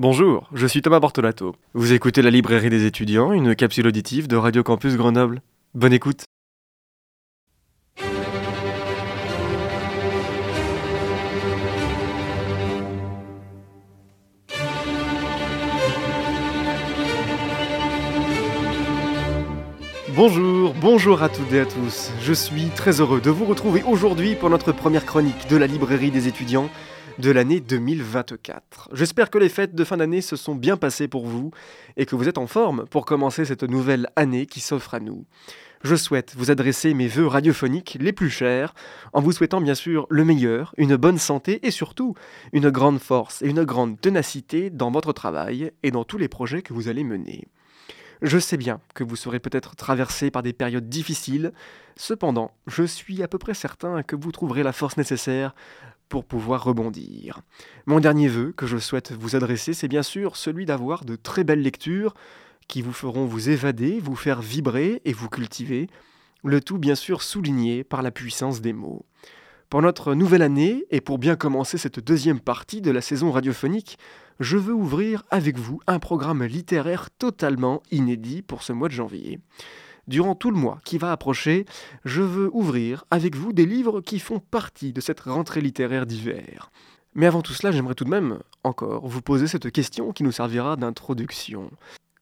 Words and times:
Bonjour, 0.00 0.48
je 0.54 0.64
suis 0.68 0.80
Thomas 0.80 1.00
Bortolato. 1.00 1.56
Vous 1.74 1.92
écoutez 1.92 2.22
la 2.22 2.30
librairie 2.30 2.70
des 2.70 2.86
étudiants, 2.86 3.32
une 3.32 3.56
capsule 3.56 3.88
auditive 3.88 4.28
de 4.28 4.36
Radio 4.36 4.62
Campus 4.62 4.96
Grenoble. 4.96 5.42
Bonne 5.74 5.92
écoute. 5.92 6.22
Bonjour, 20.14 20.74
bonjour 20.80 21.24
à 21.24 21.28
toutes 21.28 21.52
et 21.52 21.58
à 21.58 21.66
tous. 21.66 22.12
Je 22.22 22.32
suis 22.32 22.68
très 22.68 23.00
heureux 23.00 23.20
de 23.20 23.30
vous 23.30 23.46
retrouver 23.46 23.82
aujourd'hui 23.82 24.36
pour 24.36 24.48
notre 24.48 24.70
première 24.70 25.06
chronique 25.06 25.48
de 25.50 25.56
la 25.56 25.66
librairie 25.66 26.12
des 26.12 26.28
étudiants 26.28 26.70
de 27.18 27.30
l'année 27.32 27.60
2024. 27.60 28.90
J'espère 28.92 29.30
que 29.30 29.38
les 29.38 29.48
fêtes 29.48 29.74
de 29.74 29.84
fin 29.84 29.96
d'année 29.96 30.20
se 30.20 30.36
sont 30.36 30.54
bien 30.54 30.76
passées 30.76 31.08
pour 31.08 31.26
vous 31.26 31.50
et 31.96 32.06
que 32.06 32.14
vous 32.14 32.28
êtes 32.28 32.38
en 32.38 32.46
forme 32.46 32.86
pour 32.86 33.06
commencer 33.06 33.44
cette 33.44 33.64
nouvelle 33.64 34.08
année 34.14 34.46
qui 34.46 34.60
s'offre 34.60 34.94
à 34.94 35.00
nous. 35.00 35.24
Je 35.82 35.96
souhaite 35.96 36.34
vous 36.36 36.50
adresser 36.50 36.94
mes 36.94 37.08
vœux 37.08 37.26
radiophoniques 37.26 37.96
les 38.00 38.12
plus 38.12 38.30
chers, 38.30 38.74
en 39.12 39.20
vous 39.20 39.32
souhaitant 39.32 39.60
bien 39.60 39.74
sûr 39.74 40.06
le 40.10 40.24
meilleur, 40.24 40.74
une 40.76 40.96
bonne 40.96 41.18
santé 41.18 41.66
et 41.66 41.70
surtout 41.70 42.14
une 42.52 42.70
grande 42.70 43.00
force 43.00 43.42
et 43.42 43.48
une 43.48 43.64
grande 43.64 44.00
ténacité 44.00 44.70
dans 44.70 44.90
votre 44.90 45.12
travail 45.12 45.72
et 45.82 45.90
dans 45.90 46.04
tous 46.04 46.18
les 46.18 46.28
projets 46.28 46.62
que 46.62 46.72
vous 46.72 46.88
allez 46.88 47.04
mener. 47.04 47.48
Je 48.20 48.38
sais 48.38 48.56
bien 48.56 48.80
que 48.94 49.04
vous 49.04 49.14
serez 49.14 49.38
peut-être 49.38 49.76
traversé 49.76 50.32
par 50.32 50.42
des 50.42 50.52
périodes 50.52 50.88
difficiles, 50.88 51.52
cependant, 51.94 52.52
je 52.66 52.82
suis 52.82 53.22
à 53.22 53.28
peu 53.28 53.38
près 53.38 53.54
certain 53.54 54.02
que 54.02 54.16
vous 54.16 54.32
trouverez 54.32 54.64
la 54.64 54.72
force 54.72 54.96
nécessaire 54.96 55.54
pour 56.08 56.24
pouvoir 56.24 56.64
rebondir. 56.64 57.40
Mon 57.86 58.00
dernier 58.00 58.28
vœu 58.28 58.52
que 58.56 58.66
je 58.66 58.78
souhaite 58.78 59.12
vous 59.12 59.36
adresser, 59.36 59.74
c'est 59.74 59.88
bien 59.88 60.02
sûr 60.02 60.36
celui 60.36 60.66
d'avoir 60.66 61.04
de 61.04 61.16
très 61.16 61.44
belles 61.44 61.62
lectures 61.62 62.14
qui 62.66 62.82
vous 62.82 62.92
feront 62.92 63.24
vous 63.24 63.48
évader, 63.48 63.98
vous 64.00 64.16
faire 64.16 64.40
vibrer 64.40 65.00
et 65.04 65.12
vous 65.12 65.28
cultiver, 65.28 65.88
le 66.44 66.60
tout 66.60 66.78
bien 66.78 66.94
sûr 66.94 67.22
souligné 67.22 67.84
par 67.84 68.02
la 68.02 68.10
puissance 68.10 68.60
des 68.60 68.72
mots. 68.72 69.04
Pour 69.70 69.82
notre 69.82 70.14
nouvelle 70.14 70.42
année 70.42 70.86
et 70.90 71.00
pour 71.00 71.18
bien 71.18 71.36
commencer 71.36 71.76
cette 71.76 72.00
deuxième 72.00 72.40
partie 72.40 72.80
de 72.80 72.90
la 72.90 73.02
saison 73.02 73.30
radiophonique, 73.30 73.98
je 74.40 74.56
veux 74.56 74.72
ouvrir 74.72 75.24
avec 75.30 75.58
vous 75.58 75.80
un 75.86 75.98
programme 75.98 76.44
littéraire 76.44 77.10
totalement 77.10 77.82
inédit 77.90 78.40
pour 78.40 78.62
ce 78.62 78.72
mois 78.72 78.88
de 78.88 78.94
janvier. 78.94 79.40
Durant 80.08 80.34
tout 80.34 80.50
le 80.50 80.56
mois 80.56 80.80
qui 80.86 80.96
va 80.96 81.12
approcher, 81.12 81.66
je 82.06 82.22
veux 82.22 82.48
ouvrir 82.54 83.04
avec 83.10 83.36
vous 83.36 83.52
des 83.52 83.66
livres 83.66 84.00
qui 84.00 84.18
font 84.18 84.40
partie 84.40 84.94
de 84.94 85.02
cette 85.02 85.20
rentrée 85.20 85.60
littéraire 85.60 86.06
d'hiver. 86.06 86.70
Mais 87.14 87.26
avant 87.26 87.42
tout 87.42 87.52
cela, 87.52 87.72
j'aimerais 87.72 87.94
tout 87.94 88.04
de 88.04 88.10
même 88.10 88.38
encore 88.64 89.06
vous 89.06 89.20
poser 89.20 89.46
cette 89.46 89.70
question 89.70 90.12
qui 90.12 90.22
nous 90.22 90.32
servira 90.32 90.76
d'introduction. 90.76 91.70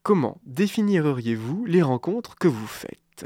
Comment 0.02 0.40
définiriez-vous 0.46 1.64
les 1.64 1.82
rencontres 1.82 2.34
que 2.34 2.48
vous 2.48 2.66
faites? 2.66 3.24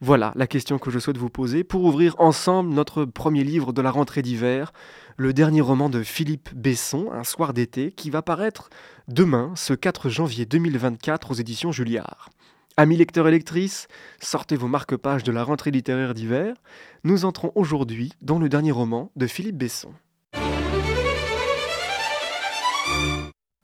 Voilà 0.00 0.32
la 0.34 0.48
question 0.48 0.78
que 0.78 0.90
je 0.90 0.98
souhaite 0.98 1.16
vous 1.16 1.30
poser 1.30 1.62
pour 1.62 1.84
ouvrir 1.84 2.16
ensemble 2.18 2.74
notre 2.74 3.04
premier 3.04 3.44
livre 3.44 3.72
de 3.72 3.82
la 3.82 3.92
rentrée 3.92 4.22
d'hiver, 4.22 4.72
le 5.16 5.32
dernier 5.32 5.60
roman 5.60 5.88
de 5.88 6.02
Philippe 6.02 6.52
Besson, 6.54 7.08
Un 7.12 7.22
soir 7.24 7.54
d'été, 7.54 7.92
qui 7.92 8.10
va 8.10 8.20
paraître 8.20 8.68
demain, 9.06 9.52
ce 9.54 9.74
4 9.74 10.08
janvier 10.08 10.44
2024 10.44 11.30
aux 11.30 11.34
éditions 11.34 11.70
Julliard. 11.70 12.30
Amis 12.78 12.98
lecteurs 12.98 13.26
et 13.26 13.30
lectrices, 13.30 13.88
sortez 14.20 14.54
vos 14.54 14.68
marque-pages 14.68 15.22
de 15.22 15.32
la 15.32 15.44
rentrée 15.44 15.70
littéraire 15.70 16.12
d'hiver. 16.12 16.56
Nous 17.04 17.24
entrons 17.24 17.50
aujourd'hui 17.54 18.12
dans 18.20 18.38
le 18.38 18.50
dernier 18.50 18.70
roman 18.70 19.10
de 19.16 19.26
Philippe 19.26 19.56
Besson. 19.56 19.94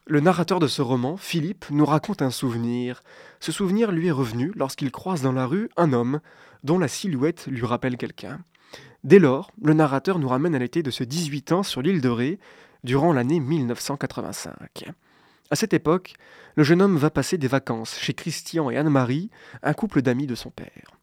Le 0.06 0.20
narrateur 0.20 0.60
de 0.60 0.66
ce 0.66 0.80
roman, 0.80 1.18
Philippe, 1.18 1.66
nous 1.70 1.84
raconte 1.84 2.22
un 2.22 2.30
souvenir. 2.30 3.02
Ce 3.38 3.52
souvenir 3.52 3.92
lui 3.92 4.06
est 4.06 4.12
revenu 4.12 4.50
lorsqu'il 4.56 4.90
croise 4.90 5.20
dans 5.20 5.32
la 5.32 5.44
rue 5.44 5.68
un 5.76 5.92
homme 5.92 6.20
dont 6.64 6.78
la 6.78 6.88
silhouette 6.88 7.48
lui 7.48 7.66
rappelle 7.66 7.98
quelqu'un. 7.98 8.40
Dès 9.04 9.18
lors, 9.18 9.50
le 9.62 9.74
narrateur 9.74 10.18
nous 10.20 10.28
ramène 10.28 10.54
à 10.54 10.58
l'été 10.58 10.82
de 10.82 10.90
ses 10.90 11.04
18 11.04 11.52
ans 11.52 11.62
sur 11.62 11.82
l'île 11.82 12.00
de 12.00 12.08
Ré, 12.08 12.38
durant 12.82 13.12
l'année 13.12 13.40
1985. 13.40 14.90
À 15.52 15.54
cette 15.54 15.74
époque, 15.74 16.14
le 16.56 16.62
jeune 16.62 16.80
homme 16.80 16.96
va 16.96 17.10
passer 17.10 17.36
des 17.36 17.46
vacances 17.46 17.98
chez 17.98 18.14
Christian 18.14 18.70
et 18.70 18.78
Anne-Marie, 18.78 19.28
un 19.62 19.74
couple 19.74 20.00
d'amis 20.00 20.26
de 20.26 20.34
son 20.34 20.48
père. 20.48 20.96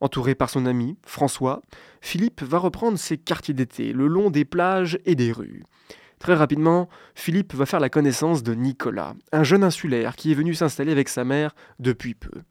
Entouré 0.00 0.34
par 0.34 0.50
son 0.50 0.66
ami, 0.66 0.98
François, 1.06 1.62
Philippe 2.00 2.42
va 2.42 2.58
reprendre 2.58 2.98
ses 2.98 3.16
quartiers 3.16 3.54
d'été 3.54 3.92
le 3.92 4.08
long 4.08 4.30
des 4.30 4.44
plages 4.44 4.98
et 5.06 5.14
des 5.14 5.30
rues. 5.30 5.62
Très 6.18 6.34
rapidement, 6.34 6.88
Philippe 7.14 7.54
va 7.54 7.64
faire 7.64 7.78
la 7.78 7.90
connaissance 7.90 8.42
de 8.42 8.54
Nicolas, 8.54 9.14
un 9.30 9.44
jeune 9.44 9.62
insulaire 9.62 10.16
qui 10.16 10.32
est 10.32 10.34
venu 10.34 10.52
s'installer 10.52 10.90
avec 10.90 11.08
sa 11.08 11.22
mère 11.22 11.54
depuis 11.78 12.14
peu. 12.14 12.42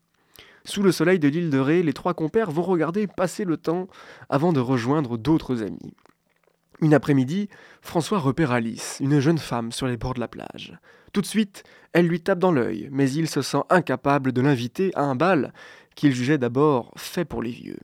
Sous 0.64 0.84
le 0.84 0.94
soleil 0.94 1.20
de 1.20 1.28
l'île 1.28 1.50
de 1.50 1.60
Ré, 1.60 1.84
les 1.84 1.92
trois 1.92 2.14
compères 2.14 2.50
vont 2.50 2.62
regarder 2.62 3.08
passer 3.08 3.44
le 3.44 3.58
temps 3.58 3.90
avant 4.30 4.54
de 4.54 4.62
rejoindre 4.62 5.18
d'autres 5.18 5.64
amis. 5.64 5.98
Une 6.80 6.94
après-midi, 6.94 7.50
François 7.82 8.20
repère 8.20 8.52
Alice, 8.52 9.00
une 9.02 9.20
jeune 9.20 9.38
femme 9.38 9.74
sur 9.74 9.88
les 9.88 9.98
bords 9.98 10.14
de 10.14 10.22
la 10.22 10.30
plage. 10.30 10.80
Tout 11.14 11.22
de 11.22 11.26
suite, 11.26 11.64
elle 11.94 12.08
lui 12.08 12.22
tape 12.22 12.40
dans 12.40 12.52
l'œil, 12.52 12.88
mais 12.92 13.12
il 13.12 13.28
se 13.28 13.42
sent 13.42 13.62
incapable 13.70 14.32
de 14.32 14.42
l'inviter 14.42 14.92
à 14.96 15.04
un 15.04 15.16
bal 15.16 15.54
qu'il 15.96 16.14
jugeait 16.14 16.38
d'abord 16.38 16.92
fait 16.96 17.26
pour 17.26 17.42
les 17.42 17.52
vieux. 17.52 17.80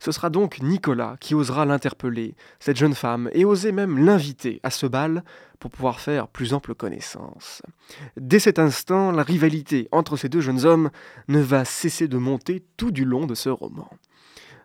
Ce 0.00 0.12
sera 0.12 0.30
donc 0.30 0.60
Nicolas 0.60 1.16
qui 1.18 1.34
osera 1.34 1.64
l'interpeller, 1.64 2.34
cette 2.60 2.76
jeune 2.76 2.94
femme, 2.94 3.30
et 3.32 3.44
oser 3.44 3.72
même 3.72 3.98
l'inviter 4.04 4.60
à 4.62 4.70
ce 4.70 4.86
bal 4.86 5.24
pour 5.58 5.70
pouvoir 5.70 5.98
faire 5.98 6.28
plus 6.28 6.54
ample 6.54 6.74
connaissance. 6.74 7.62
Dès 8.16 8.38
cet 8.38 8.60
instant, 8.60 9.10
la 9.10 9.24
rivalité 9.24 9.88
entre 9.90 10.16
ces 10.16 10.28
deux 10.28 10.40
jeunes 10.40 10.64
hommes 10.64 10.90
ne 11.26 11.40
va 11.40 11.64
cesser 11.64 12.06
de 12.06 12.16
monter 12.16 12.64
tout 12.76 12.92
du 12.92 13.04
long 13.04 13.26
de 13.26 13.34
ce 13.34 13.48
roman. 13.48 13.90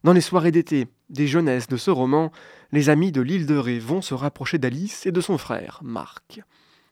Dans 0.04 0.14
les 0.14 0.22
soirées 0.22 0.52
d'été 0.52 0.88
des 1.10 1.28
jeunesses 1.28 1.68
de 1.68 1.78
ce 1.78 1.90
roman, 1.90 2.32
les 2.72 2.90
amis 2.90 3.12
de 3.12 3.22
l'île 3.22 3.48
de 3.48 3.56
Ré 3.56 3.80
vont 3.80 4.02
se 4.02 4.14
rapprocher 4.14 4.58
d'Alice 4.58 5.06
et 5.06 5.12
de 5.12 5.22
son 5.22 5.38
frère, 5.38 5.80
Marc. 5.82 6.42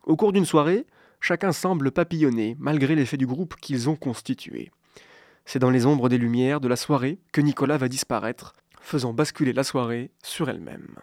Au 0.06 0.16
cours 0.16 0.32
d'une 0.32 0.46
soirée, 0.46 0.88
chacun 1.22 1.54
semble 1.54 1.92
papillonner, 1.92 2.58
malgré 2.60 2.96
l'effet 2.96 3.18
du 3.18 3.28
groupe 3.28 3.56
qu'ils 3.56 3.90
ont 3.90 3.96
constitué. 3.96 4.72
C'est 5.46 5.60
dans 5.60 5.70
les 5.70 5.86
ombres 5.86 6.10
des 6.10 6.18
lumières 6.18 6.60
de 6.60 6.68
la 6.68 6.76
soirée 6.76 7.20
que 7.32 7.42
Nicolas 7.42 7.78
va 7.78 7.88
disparaître, 7.88 8.56
faisant 8.82 9.14
basculer 9.14 9.54
la 9.54 9.64
soirée 9.64 10.12
sur 10.24 10.50
elle-même. 10.50 10.96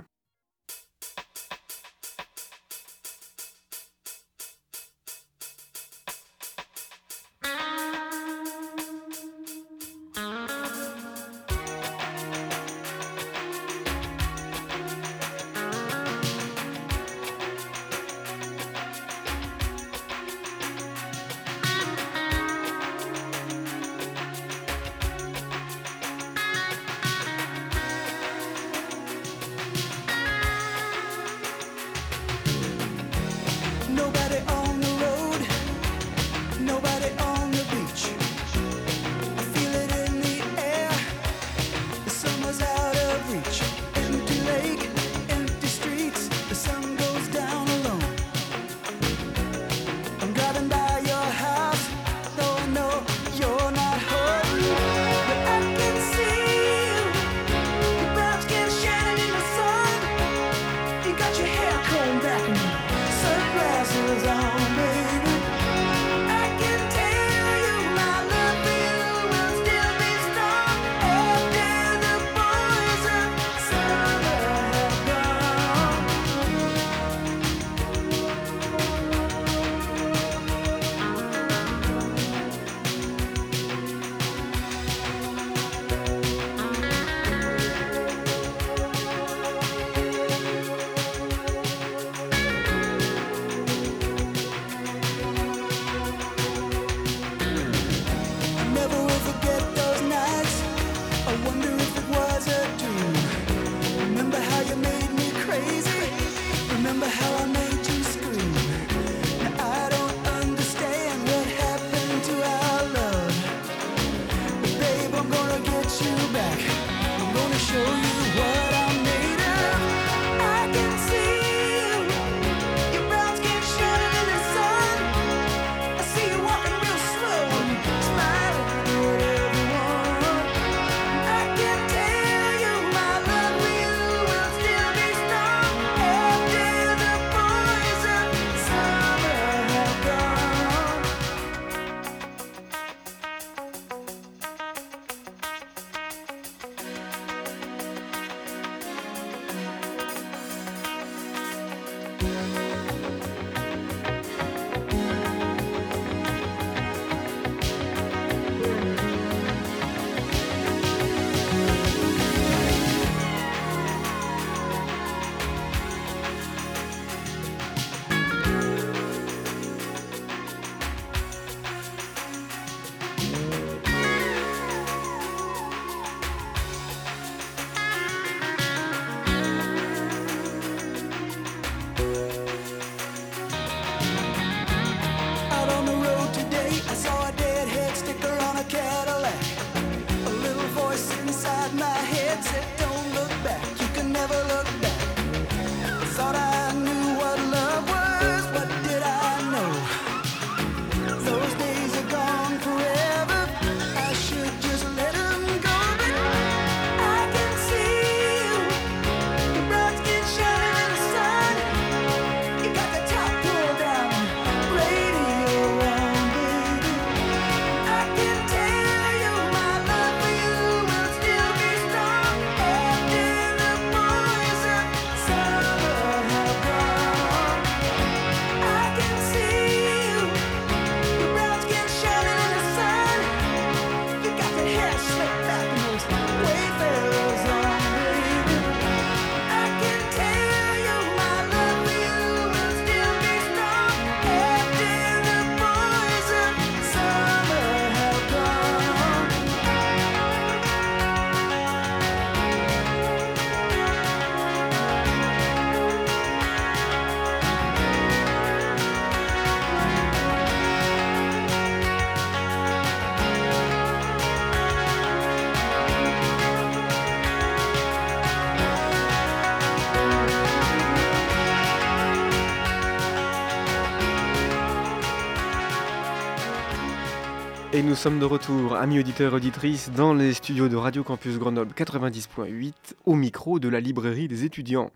Et 277.75 277.83
nous 277.83 277.95
sommes 277.95 278.19
de 278.19 278.25
retour, 278.25 278.77
amis 278.77 278.99
auditeurs 278.99 279.35
et 279.35 279.37
auditrices, 279.37 279.91
dans 279.91 280.15
les 280.15 280.33
studios 280.33 280.71
de 280.71 280.77
Radio 280.77 281.05
Campus 281.05 281.39
Grenoble 281.39 281.75
90.8, 281.75 282.73
au 283.05 283.15
micro 283.15 283.59
de 283.59 283.69
la 283.69 283.79
librairie 283.79 284.27
des 284.27 284.47
étudiants. 284.47 284.91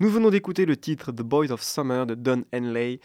Nous 0.00 0.08
venons 0.08 0.30
d'écouter 0.30 0.64
le 0.64 0.78
titre 0.78 1.12
The 1.12 1.20
Boys 1.20 1.52
of 1.52 1.62
Summer 1.62 2.06
de 2.06 2.14
Don 2.14 2.44
Henley, 2.54 3.00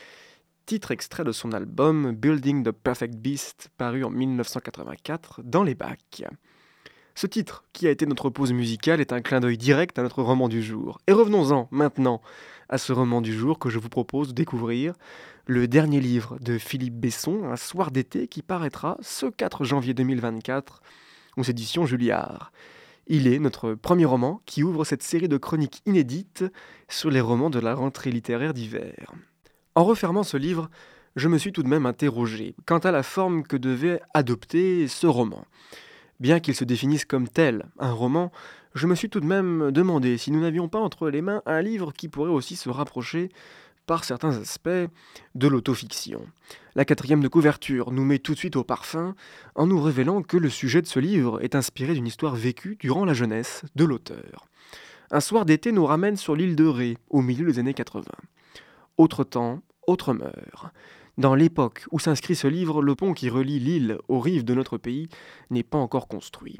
titre 0.65 0.91
extrait 0.91 1.25
de 1.25 1.33
son 1.33 1.51
album 1.51 2.13
Building 2.13 2.63
the 2.63 2.71
Perfect 2.71 3.15
Beast, 3.15 3.71
paru 3.77 4.05
en 4.05 4.09
1984 4.09 5.41
dans 5.43 5.63
les 5.63 5.75
bacs. 5.75 6.23
Ce 7.15 7.27
titre, 7.27 7.63
qui 7.73 7.87
a 7.87 7.91
été 7.91 8.05
notre 8.05 8.29
pause 8.29 8.53
musicale, 8.53 8.99
est 8.99 9.13
un 9.13 9.21
clin 9.21 9.39
d'œil 9.39 9.57
direct 9.57 9.99
à 9.99 10.03
notre 10.03 10.23
roman 10.23 10.49
du 10.49 10.63
jour. 10.63 10.99
Et 11.07 11.11
revenons-en 11.11 11.67
maintenant 11.69 12.21
à 12.69 12.79
ce 12.79 12.91
roman 12.91 13.21
du 13.21 13.33
jour 13.33 13.59
que 13.59 13.69
je 13.69 13.77
vous 13.77 13.89
propose 13.89 14.29
de 14.29 14.33
découvrir, 14.33 14.95
le 15.45 15.67
dernier 15.67 15.99
livre 15.99 16.37
de 16.39 16.57
Philippe 16.57 16.95
Besson, 16.95 17.43
Un 17.43 17.55
soir 17.55 17.91
d'été, 17.91 18.27
qui 18.27 18.41
paraîtra 18.41 18.97
ce 19.01 19.27
4 19.27 19.63
janvier 19.63 19.93
2024 19.93 20.81
aux 21.37 21.43
éditions 21.43 21.85
Julliard. 21.85 22.51
Il 23.07 23.27
est 23.27 23.39
notre 23.39 23.73
premier 23.73 24.05
roman 24.05 24.41
qui 24.45 24.63
ouvre 24.63 24.85
cette 24.85 25.03
série 25.03 25.27
de 25.27 25.37
chroniques 25.37 25.81
inédites 25.85 26.45
sur 26.87 27.11
les 27.11 27.21
romans 27.21 27.49
de 27.49 27.59
la 27.59 27.75
rentrée 27.75 28.11
littéraire 28.11 28.53
d'hiver. 28.53 29.11
En 29.75 29.83
refermant 29.83 30.23
ce 30.23 30.37
livre, 30.37 30.69
je 31.15 31.27
me 31.27 31.37
suis 31.37 31.51
tout 31.51 31.63
de 31.63 31.67
même 31.67 31.85
interrogé 31.85 32.55
quant 32.65 32.79
à 32.79 32.91
la 32.91 33.03
forme 33.03 33.43
que 33.43 33.57
devait 33.57 34.01
adopter 34.13 34.87
ce 34.87 35.05
roman. 35.05 35.45
Bien 36.19 36.39
qu'il 36.39 36.55
se 36.55 36.63
définisse 36.63 37.05
comme 37.05 37.27
tel, 37.27 37.65
un 37.79 37.91
roman, 37.91 38.31
je 38.75 38.87
me 38.87 38.95
suis 38.95 39.09
tout 39.09 39.19
de 39.19 39.25
même 39.25 39.71
demandé 39.71 40.17
si 40.17 40.31
nous 40.31 40.41
n'avions 40.41 40.67
pas 40.67 40.79
entre 40.79 41.09
les 41.09 41.21
mains 41.21 41.41
un 41.45 41.61
livre 41.61 41.93
qui 41.93 42.07
pourrait 42.07 42.31
aussi 42.31 42.55
se 42.55 42.69
rapprocher 42.69 43.29
par 43.85 44.03
certains 44.03 44.37
aspects 44.37 44.69
de 45.35 45.47
l'autofiction. 45.47 46.25
La 46.75 46.85
quatrième 46.85 47.21
de 47.21 47.27
couverture 47.27 47.91
nous 47.91 48.05
met 48.05 48.19
tout 48.19 48.33
de 48.33 48.39
suite 48.39 48.55
au 48.55 48.63
parfum 48.63 49.15
en 49.55 49.67
nous 49.67 49.81
révélant 49.81 50.21
que 50.21 50.37
le 50.37 50.49
sujet 50.49 50.81
de 50.81 50.87
ce 50.87 50.99
livre 50.99 51.43
est 51.43 51.55
inspiré 51.55 51.93
d'une 51.93 52.07
histoire 52.07 52.35
vécue 52.35 52.77
durant 52.79 53.05
la 53.05 53.13
jeunesse 53.13 53.63
de 53.75 53.83
l'auteur. 53.83 54.47
Un 55.11 55.19
soir 55.19 55.45
d'été 55.45 55.71
nous 55.71 55.85
ramène 55.85 56.17
sur 56.17 56.35
l'île 56.35 56.55
de 56.55 56.65
Ré, 56.65 56.97
au 57.09 57.21
milieu 57.21 57.45
des 57.45 57.59
années 57.59 57.73
80. 57.73 58.05
Autre 58.97 59.23
temps, 59.23 59.61
autre 59.85 60.13
mœurs. 60.13 60.71
Dans 61.19 61.35
l'époque 61.35 61.85
où 61.91 61.99
s'inscrit 61.99 62.35
ce 62.35 62.47
livre, 62.47 62.81
le 62.81 62.95
pont 62.95 63.13
qui 63.13 63.29
relie 63.29 63.59
l'île 63.59 63.99
aux 64.07 64.19
rives 64.19 64.43
de 64.43 64.55
notre 64.55 64.79
pays 64.79 65.09
n'est 65.51 65.61
pas 65.61 65.77
encore 65.77 66.07
construit. 66.07 66.57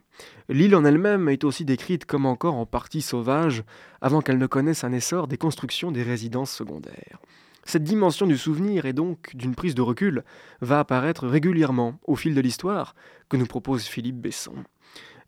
L'île 0.48 0.76
en 0.76 0.86
elle-même 0.86 1.28
est 1.28 1.44
aussi 1.44 1.66
décrite 1.66 2.06
comme 2.06 2.28
encore 2.28 2.54
en 2.54 2.68
partie 2.68 3.02
sauvage, 3.02 3.64
avant 4.00 4.22
qu'elle 4.22 4.38
ne 4.38 4.46
connaisse 4.46 4.84
un 4.84 4.92
essor 4.92 5.28
des 5.28 5.40
constructions 5.40 5.92
des 5.92 6.04
résidences 6.04 6.52
secondaires. 6.52 7.20
Cette 7.66 7.84
dimension 7.84 8.28
du 8.28 8.38
souvenir 8.38 8.86
et 8.86 8.94
donc 8.94 9.36
d'une 9.36 9.56
prise 9.56 9.74
de 9.74 9.82
recul 9.82 10.24
va 10.62 10.80
apparaître 10.80 11.28
régulièrement 11.28 12.00
au 12.04 12.16
fil 12.16 12.36
de 12.36 12.42
l'histoire 12.42 12.94
que 13.30 13.38
nous 13.38 13.48
propose 13.48 13.86
Philippe 13.86 14.22
Besson. 14.22 14.66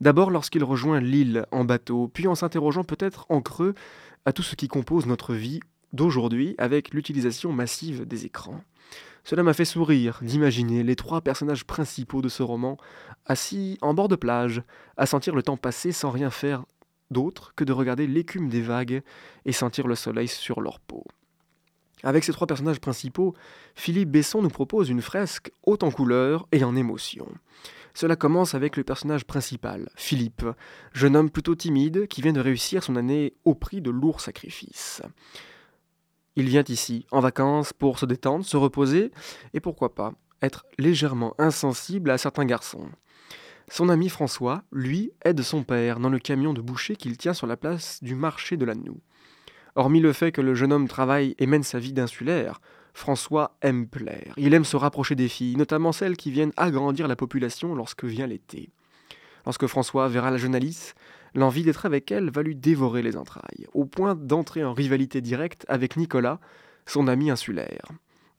D'abord 0.02 0.30
lorsqu'il 0.30 0.64
rejoint 0.64 1.00
l'île 1.00 1.48
en 1.52 1.64
bateau, 1.64 2.12
puis 2.14 2.28
en 2.28 2.36
s'interrogeant 2.36 2.84
peut-être 2.84 3.26
en 3.30 3.42
creux 3.42 3.74
à 4.26 4.34
tout 4.34 4.44
ce 4.44 4.56
qui 4.56 4.68
compose 4.68 5.08
notre 5.08 5.34
vie 5.34 5.62
d'aujourd'hui 5.94 6.54
avec 6.60 6.94
l'utilisation 6.94 7.54
massive 7.54 8.06
des 8.06 8.26
écrans. 8.26 8.62
Cela 9.26 9.42
m'a 9.42 9.54
fait 9.54 9.66
sourire 9.66 10.20
d'imaginer 10.22 10.84
les 10.84 10.96
trois 10.96 11.22
personnages 11.22 11.66
principaux 11.66 12.22
de 12.22 12.30
ce 12.30 12.44
roman 12.44 12.78
assis 13.26 13.80
en 13.82 13.96
bord 13.96 14.08
de 14.08 14.16
plage, 14.16 14.62
à 14.98 15.08
sentir 15.08 15.34
le 15.34 15.42
temps 15.42 15.58
passer 15.58 15.92
sans 15.92 16.12
rien 16.12 16.30
faire 16.30 16.64
d'autre 17.10 17.54
que 17.56 17.64
de 17.64 17.74
regarder 17.74 18.06
l'écume 18.06 18.50
des 18.50 18.62
vagues 18.62 19.02
et 19.46 19.52
sentir 19.52 19.88
le 19.88 19.96
soleil 19.96 20.28
sur 20.28 20.62
leur 20.62 20.80
peau. 20.80 21.04
Avec 22.04 22.24
ces 22.24 22.34
trois 22.34 22.46
personnages 22.46 22.80
principaux, 22.80 23.34
Philippe 23.74 24.12
Besson 24.12 24.44
nous 24.44 24.50
propose 24.50 24.90
une 24.90 25.02
fresque 25.02 25.52
haute 25.64 25.82
en 25.82 25.90
couleurs 25.90 26.48
et 26.52 26.64
en 26.64 26.76
émotions. 26.76 27.34
Cela 27.96 28.16
commence 28.16 28.54
avec 28.54 28.78
le 28.78 28.84
personnage 28.84 29.26
principal, 29.26 29.90
Philippe, 29.96 30.46
jeune 30.94 31.16
homme 31.16 31.32
plutôt 31.32 31.56
timide 31.56 32.08
qui 32.08 32.22
vient 32.22 32.34
de 32.34 32.42
réussir 32.42 32.84
son 32.84 32.96
année 32.96 33.34
au 33.44 33.56
prix 33.56 33.82
de 33.82 33.90
lourds 33.90 34.22
sacrifices. 34.22 35.02
Il 36.36 36.50
vient 36.50 36.64
ici, 36.68 37.06
en 37.12 37.22
vacances, 37.22 37.74
pour 37.74 37.98
se 37.98 38.06
détendre, 38.06 38.46
se 38.46 38.58
reposer, 38.58 39.12
et 39.54 39.60
pourquoi 39.60 39.96
pas, 39.96 40.14
être 40.42 40.66
légèrement 40.78 41.34
insensible 41.38 42.10
à 42.10 42.18
certains 42.18 42.46
garçons. 42.46 42.90
Son 43.70 43.90
ami 43.90 44.10
François, 44.10 44.64
lui, 44.72 45.12
aide 45.24 45.42
son 45.42 45.64
père 45.64 46.00
dans 46.00 46.10
le 46.10 46.20
camion 46.20 46.54
de 46.54 46.62
boucher 46.62 46.96
qu'il 46.96 47.18
tient 47.18 47.34
sur 47.34 47.48
la 47.48 47.58
place 47.58 48.04
du 48.04 48.14
marché 48.14 48.58
de 48.58 48.66
la 48.66 48.76
Noue. 48.76 49.00
Hormis 49.76 50.00
le 50.00 50.14
fait 50.14 50.32
que 50.32 50.42
le 50.42 50.56
jeune 50.56 50.72
homme 50.72 50.88
travaille 50.88 51.36
et 51.40 51.48
mène 51.48 51.64
sa 51.64 51.80
vie 51.80 51.94
d'insulaire, 51.94 52.62
François 52.94 53.58
aime 53.62 53.88
plaire. 53.88 54.34
Il 54.38 54.54
aime 54.54 54.64
se 54.64 54.78
rapprocher 54.78 55.16
des 55.16 55.28
filles, 55.28 55.58
notamment 55.58 55.92
celles 55.92 56.16
qui 56.16 56.32
viennent 56.32 56.54
agrandir 56.56 57.08
la 57.08 57.18
population 57.18 57.76
lorsque 57.76 58.06
vient 58.06 58.28
l'été. 58.28 58.70
Lorsque 59.46 59.68
François 59.68 60.08
verra 60.08 60.32
la 60.32 60.38
jeune 60.38 60.56
Alice, 60.56 60.96
L'envie 61.36 61.64
d'être 61.64 61.86
avec 61.86 62.12
elle 62.12 62.32
va 62.32 62.42
lui 62.42 62.56
dévorer 62.56 63.02
les 63.02 63.18
entrailles, 63.18 63.68
au 63.74 63.86
point 63.86 64.16
d'entrer 64.16 64.64
en 64.64 64.74
rivalité 64.74 65.20
directe 65.20 65.66
avec 65.68 65.98
Nicolas, 65.98 66.40
son 66.86 67.10
ami 67.10 67.30
insulaire. 67.30 67.86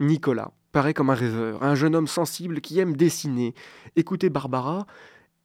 Nicolas 0.01 0.53
paraît 0.73 0.95
comme 0.95 1.11
un 1.11 1.15
rêveur, 1.15 1.63
un 1.63 1.75
jeune 1.75 1.95
homme 1.95 2.07
sensible 2.07 2.63
qui 2.63 2.79
aime 2.79 2.97
dessiner, 2.97 3.55
écouter 3.97 4.31
Barbara, 4.31 4.87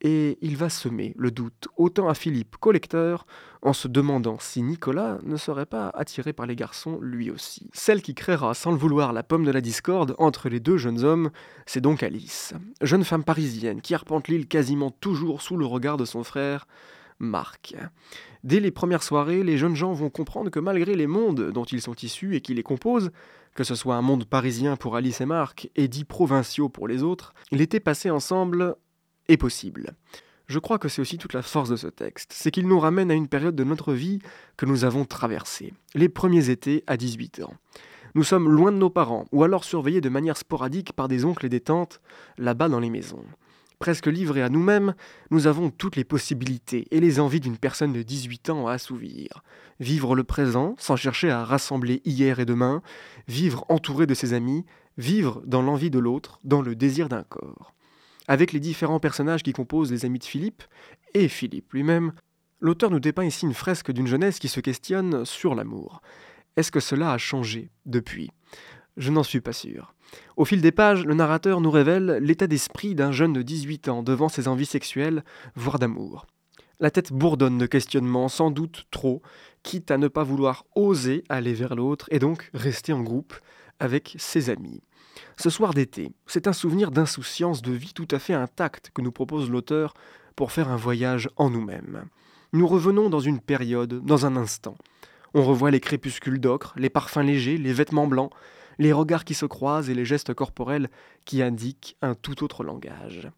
et 0.01 0.37
il 0.41 0.57
va 0.57 0.69
semer 0.69 1.13
le 1.17 1.29
doute 1.29 1.67
autant 1.77 2.07
à 2.07 2.13
Philippe 2.13 2.55
collecteur 2.57 3.25
en 3.61 3.73
se 3.73 3.87
demandant 3.87 4.39
si 4.39 4.63
Nicolas 4.63 5.19
ne 5.23 5.37
serait 5.37 5.67
pas 5.67 5.89
attiré 5.93 6.33
par 6.33 6.47
les 6.47 6.55
garçons 6.55 6.99
lui 7.01 7.29
aussi. 7.29 7.69
Celle 7.73 8.01
qui 8.01 8.15
créera 8.15 8.53
sans 8.53 8.71
le 8.71 8.77
vouloir 8.77 9.13
la 9.13 9.23
pomme 9.23 9.45
de 9.45 9.51
la 9.51 9.61
discorde 9.61 10.15
entre 10.17 10.49
les 10.49 10.59
deux 10.59 10.77
jeunes 10.77 11.03
hommes, 11.03 11.29
c'est 11.65 11.81
donc 11.81 12.01
Alice, 12.01 12.53
jeune 12.81 13.03
femme 13.03 13.23
parisienne 13.23 13.81
qui 13.81 13.93
arpente 13.93 14.27
l'île 14.27 14.47
quasiment 14.47 14.89
toujours 14.89 15.41
sous 15.41 15.57
le 15.57 15.65
regard 15.65 15.97
de 15.97 16.05
son 16.05 16.23
frère, 16.23 16.65
Dès 18.43 18.59
les 18.59 18.71
premières 18.71 19.03
soirées, 19.03 19.43
les 19.43 19.57
jeunes 19.57 19.75
gens 19.75 19.93
vont 19.93 20.09
comprendre 20.09 20.49
que 20.49 20.59
malgré 20.59 20.95
les 20.95 21.07
mondes 21.07 21.51
dont 21.51 21.63
ils 21.63 21.81
sont 21.81 21.95
issus 21.95 22.35
et 22.35 22.41
qui 22.41 22.53
les 22.53 22.63
composent, 22.63 23.11
que 23.55 23.63
ce 23.63 23.75
soit 23.75 23.95
un 23.95 24.01
monde 24.01 24.25
parisien 24.25 24.75
pour 24.75 24.95
Alice 24.95 25.21
et 25.21 25.25
Marc 25.25 25.69
et 25.75 25.87
dix 25.87 26.05
provinciaux 26.05 26.69
pour 26.69 26.87
les 26.87 27.03
autres, 27.03 27.33
l'été 27.51 27.79
passé 27.79 28.09
ensemble 28.09 28.75
est 29.27 29.37
possible. 29.37 29.95
Je 30.47 30.59
crois 30.59 30.79
que 30.79 30.89
c'est 30.89 31.01
aussi 31.01 31.17
toute 31.17 31.33
la 31.33 31.41
force 31.41 31.69
de 31.69 31.75
ce 31.75 31.87
texte, 31.87 32.33
c'est 32.33 32.51
qu'il 32.51 32.67
nous 32.67 32.79
ramène 32.79 33.11
à 33.11 33.13
une 33.13 33.29
période 33.29 33.55
de 33.55 33.63
notre 33.63 33.93
vie 33.93 34.19
que 34.57 34.65
nous 34.65 34.83
avons 34.83 35.05
traversée, 35.05 35.73
les 35.95 36.09
premiers 36.09 36.49
étés 36.49 36.83
à 36.87 36.97
18 36.97 37.43
ans. 37.43 37.53
Nous 38.15 38.23
sommes 38.23 38.49
loin 38.49 38.73
de 38.73 38.77
nos 38.77 38.89
parents, 38.89 39.25
ou 39.31 39.45
alors 39.45 39.63
surveillés 39.63 40.01
de 40.01 40.09
manière 40.09 40.35
sporadique 40.35 40.91
par 40.91 41.07
des 41.07 41.23
oncles 41.23 41.45
et 41.45 41.49
des 41.49 41.61
tantes, 41.61 42.01
là-bas 42.37 42.67
dans 42.67 42.81
les 42.81 42.89
maisons. 42.89 43.23
Presque 43.81 44.05
livrés 44.05 44.43
à 44.43 44.49
nous-mêmes, 44.49 44.93
nous 45.31 45.47
avons 45.47 45.71
toutes 45.71 45.95
les 45.95 46.03
possibilités 46.03 46.87
et 46.91 46.99
les 46.99 47.19
envies 47.19 47.39
d'une 47.39 47.57
personne 47.57 47.93
de 47.93 48.03
18 48.03 48.51
ans 48.51 48.67
à 48.67 48.73
assouvir. 48.73 49.41
Vivre 49.79 50.15
le 50.15 50.23
présent 50.23 50.75
sans 50.77 50.95
chercher 50.95 51.31
à 51.31 51.43
rassembler 51.43 51.99
hier 52.05 52.39
et 52.39 52.45
demain, 52.45 52.83
vivre 53.27 53.65
entouré 53.69 54.05
de 54.05 54.13
ses 54.13 54.33
amis, 54.33 54.67
vivre 54.99 55.41
dans 55.47 55.63
l'envie 55.63 55.89
de 55.89 55.97
l'autre, 55.97 56.39
dans 56.43 56.61
le 56.61 56.75
désir 56.75 57.09
d'un 57.09 57.23
corps. 57.23 57.73
Avec 58.27 58.53
les 58.53 58.59
différents 58.59 58.99
personnages 58.99 59.41
qui 59.41 59.51
composent 59.51 59.91
les 59.91 60.05
amis 60.05 60.19
de 60.19 60.25
Philippe, 60.25 60.61
et 61.15 61.27
Philippe 61.27 61.73
lui-même, 61.73 62.13
l'auteur 62.59 62.91
nous 62.91 62.99
dépeint 62.99 63.25
ici 63.25 63.47
une 63.47 63.55
fresque 63.55 63.91
d'une 63.91 64.05
jeunesse 64.05 64.37
qui 64.37 64.47
se 64.47 64.59
questionne 64.59 65.25
sur 65.25 65.55
l'amour. 65.55 66.03
Est-ce 66.55 66.71
que 66.71 66.79
cela 66.79 67.13
a 67.13 67.17
changé 67.17 67.71
depuis? 67.87 68.29
Je 69.01 69.09
n'en 69.09 69.23
suis 69.23 69.41
pas 69.41 69.51
sûr. 69.51 69.95
Au 70.37 70.45
fil 70.45 70.61
des 70.61 70.71
pages, 70.71 71.07
le 71.07 71.15
narrateur 71.15 71.59
nous 71.59 71.71
révèle 71.71 72.19
l'état 72.21 72.45
d'esprit 72.45 72.93
d'un 72.93 73.11
jeune 73.11 73.33
de 73.33 73.41
18 73.41 73.87
ans 73.87 74.03
devant 74.03 74.29
ses 74.29 74.47
envies 74.47 74.67
sexuelles, 74.67 75.23
voire 75.55 75.79
d'amour. 75.79 76.27
La 76.79 76.91
tête 76.91 77.11
bourdonne 77.11 77.57
de 77.57 77.65
questionnements, 77.65 78.27
sans 78.27 78.51
doute 78.51 78.85
trop, 78.91 79.23
quitte 79.63 79.89
à 79.89 79.97
ne 79.97 80.07
pas 80.07 80.21
vouloir 80.21 80.65
oser 80.75 81.23
aller 81.29 81.55
vers 81.55 81.73
l'autre 81.73 82.05
et 82.11 82.19
donc 82.19 82.51
rester 82.53 82.93
en 82.93 83.01
groupe 83.01 83.33
avec 83.79 84.15
ses 84.19 84.51
amis. 84.51 84.83
Ce 85.35 85.49
soir 85.49 85.73
d'été, 85.73 86.11
c'est 86.27 86.47
un 86.47 86.53
souvenir 86.53 86.91
d'insouciance 86.91 87.63
de 87.63 87.71
vie 87.71 87.93
tout 87.95 88.07
à 88.11 88.19
fait 88.19 88.35
intact 88.35 88.91
que 88.93 89.01
nous 89.01 89.11
propose 89.11 89.49
l'auteur 89.49 89.95
pour 90.35 90.51
faire 90.51 90.69
un 90.69 90.75
voyage 90.75 91.27
en 91.37 91.49
nous-mêmes. 91.49 92.05
Nous 92.53 92.67
revenons 92.67 93.09
dans 93.09 93.19
une 93.19 93.39
période, 93.39 94.05
dans 94.05 94.27
un 94.27 94.35
instant. 94.35 94.77
On 95.33 95.43
revoit 95.43 95.71
les 95.71 95.79
crépuscules 95.79 96.39
d'ocre, 96.39 96.75
les 96.77 96.91
parfums 96.91 97.25
légers, 97.25 97.57
les 97.57 97.73
vêtements 97.73 98.05
blancs, 98.05 98.31
les 98.79 98.93
regards 98.93 99.25
qui 99.25 99.33
se 99.33 99.45
croisent 99.45 99.89
et 99.89 99.95
les 99.95 100.05
gestes 100.05 100.33
corporels 100.33 100.89
qui 101.25 101.41
indiquent 101.41 101.97
un 102.01 102.15
tout 102.15 102.43
autre 102.43 102.63
langage. 102.63 103.29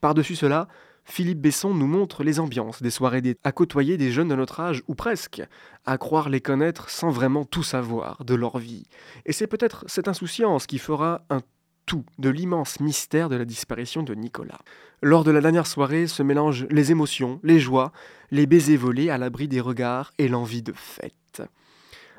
Par-dessus 0.00 0.36
cela, 0.36 0.68
Philippe 1.04 1.40
Besson 1.40 1.72
nous 1.72 1.86
montre 1.86 2.24
les 2.24 2.40
ambiances 2.40 2.82
des 2.82 2.90
soirées 2.90 3.22
à 3.44 3.52
côtoyer 3.52 3.96
des 3.96 4.10
jeunes 4.10 4.28
de 4.28 4.34
notre 4.34 4.58
âge, 4.58 4.82
ou 4.88 4.94
presque, 4.94 5.42
à 5.84 5.98
croire 5.98 6.28
les 6.28 6.40
connaître 6.40 6.90
sans 6.90 7.10
vraiment 7.10 7.44
tout 7.44 7.62
savoir 7.62 8.24
de 8.24 8.34
leur 8.34 8.58
vie. 8.58 8.84
Et 9.24 9.32
c'est 9.32 9.46
peut-être 9.46 9.84
cette 9.86 10.08
insouciance 10.08 10.66
qui 10.66 10.78
fera 10.78 11.22
un 11.30 11.40
tout 11.86 12.04
de 12.18 12.28
l'immense 12.28 12.80
mystère 12.80 13.28
de 13.28 13.36
la 13.36 13.44
disparition 13.44 14.02
de 14.02 14.14
Nicolas. 14.14 14.58
Lors 15.00 15.22
de 15.22 15.30
la 15.30 15.40
dernière 15.40 15.68
soirée 15.68 16.08
se 16.08 16.24
mélangent 16.24 16.66
les 16.70 16.90
émotions, 16.90 17.38
les 17.44 17.60
joies, 17.60 17.92
les 18.32 18.46
baisers 18.46 18.76
volés 18.76 19.08
à 19.08 19.18
l'abri 19.18 19.46
des 19.46 19.60
regards 19.60 20.10
et 20.18 20.26
l'envie 20.26 20.62
de 20.62 20.72
fête. 20.72 21.42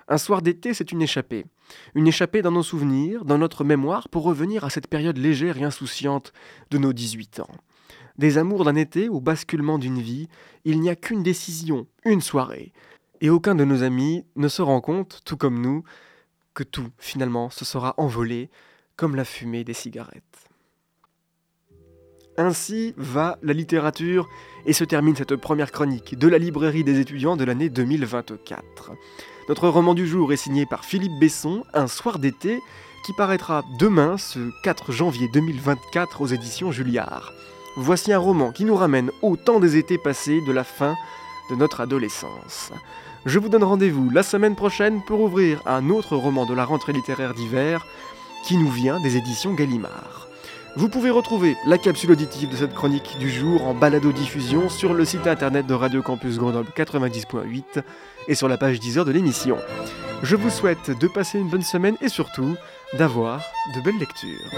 Un 0.08 0.18
soir 0.18 0.42
d'été, 0.42 0.74
c'est 0.74 0.94
une 0.94 1.02
échappée. 1.02 1.46
Une 1.96 2.08
échappée 2.08 2.42
dans 2.42 2.52
nos 2.52 2.64
souvenirs, 2.64 3.26
dans 3.26 3.38
notre 3.38 3.64
mémoire, 3.64 4.10
pour 4.10 4.24
revenir 4.24 4.64
à 4.64 4.70
cette 4.70 4.88
période 4.88 5.18
légère 5.18 5.58
et 5.58 5.64
insouciante 5.64 6.34
de 6.72 6.78
nos 6.78 6.94
18 6.94 7.42
ans. 7.42 7.50
Des 8.18 8.38
amours 8.38 8.66
d'un 8.66 8.76
été 8.76 9.10
au 9.10 9.22
basculement 9.22 9.78
d'une 9.78 10.02
vie, 10.02 10.28
il 10.66 10.80
n'y 10.80 10.90
a 10.90 10.96
qu'une 10.96 11.24
décision, 11.24 11.88
une 12.04 12.22
soirée. 12.22 12.74
Et 13.22 13.30
aucun 13.30 13.56
de 13.56 13.64
nos 13.64 13.84
amis 13.84 14.26
ne 14.36 14.48
se 14.48 14.62
rend 14.62 14.82
compte, 14.82 15.22
tout 15.26 15.38
comme 15.38 15.62
nous, 15.62 15.84
que 16.54 16.64
tout, 16.64 16.90
finalement, 16.98 17.50
se 17.50 17.66
sera 17.66 17.94
envolé 17.98 18.50
comme 18.96 19.16
la 19.16 19.26
fumée 19.26 19.64
des 19.64 19.74
cigarettes. 19.74 20.47
Ainsi 22.38 22.94
va 22.98 23.40
la 23.42 23.54
littérature 23.54 24.30
et 24.68 24.74
se 24.74 24.84
termine 24.84 25.16
cette 25.16 25.36
première 25.36 25.72
chronique 25.72 26.18
de 26.20 26.28
la 26.28 26.38
librairie 26.38 26.84
des 26.84 27.00
étudiants 27.00 27.36
de 27.36 27.44
l'année 27.44 27.70
2024. 27.70 28.92
Notre 29.50 29.68
roman 29.70 29.96
du 29.96 30.08
jour 30.08 30.32
est 30.32 30.38
signé 30.38 30.68
par 30.68 30.86
Philippe 30.86 31.20
Besson, 31.20 31.64
Un 31.74 31.88
soir 31.88 32.20
d'été, 32.20 32.60
qui 33.04 33.14
paraîtra 33.14 33.64
demain, 33.80 34.18
ce 34.18 34.38
4 34.62 34.92
janvier 34.92 35.28
2024, 35.34 36.22
aux 36.22 36.28
éditions 36.28 36.72
Julliard. 36.72 37.34
Voici 37.76 38.14
un 38.14 38.20
roman 38.20 38.52
qui 38.52 38.66
nous 38.66 38.76
ramène 38.76 39.10
au 39.24 39.36
temps 39.36 39.60
des 39.60 39.78
étés 39.78 39.98
passés 39.98 40.42
de 40.42 40.52
la 40.52 40.64
fin 40.64 40.96
de 41.50 41.56
notre 41.56 41.82
adolescence. 41.82 42.72
Je 43.26 43.40
vous 43.40 43.50
donne 43.50 43.64
rendez-vous 43.64 44.12
la 44.12 44.22
semaine 44.22 44.56
prochaine 44.56 45.02
pour 45.04 45.22
ouvrir 45.22 45.62
un 45.66 45.90
autre 45.90 46.16
roman 46.16 46.46
de 46.46 46.54
la 46.54 46.66
rentrée 46.66 46.94
littéraire 46.94 47.34
d'hiver 47.34 47.88
qui 48.46 48.58
nous 48.58 48.70
vient 48.70 49.00
des 49.00 49.18
éditions 49.18 49.54
Gallimard. 49.54 50.27
Vous 50.78 50.90
pouvez 50.90 51.10
retrouver 51.10 51.58
la 51.66 51.80
capsule 51.80 52.12
auditive 52.12 52.52
de 52.52 52.56
cette 52.56 52.76
chronique 52.76 53.18
du 53.18 53.32
jour 53.32 53.66
en 53.66 53.74
balado-diffusion 53.74 54.70
sur 54.70 54.94
le 54.94 55.06
site 55.06 55.26
internet 55.26 55.66
de 55.66 55.74
Radio 55.74 56.04
Campus 56.04 56.38
Grenoble 56.38 56.70
90.8 56.78 57.82
et 58.28 58.36
sur 58.36 58.48
la 58.48 58.60
page 58.60 58.80
10 58.80 59.00
heures 59.00 59.06
de 59.06 59.12
l'émission. 59.12 59.58
Je 60.22 60.36
vous 60.36 60.52
souhaite 60.52 60.92
de 60.92 61.08
passer 61.08 61.40
une 61.40 61.50
bonne 61.50 61.64
semaine 61.64 61.98
et 62.00 62.10
surtout 62.10 62.56
d'avoir 62.96 63.42
de 63.76 63.82
belles 63.82 63.98
lectures. 63.98 64.52